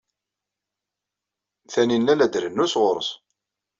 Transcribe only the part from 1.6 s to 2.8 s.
Taninna la d-trennu